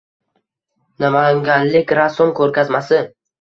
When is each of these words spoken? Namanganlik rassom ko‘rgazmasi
Namanganlik 1.03 1.93
rassom 2.01 2.33
ko‘rgazmasi 2.41 3.03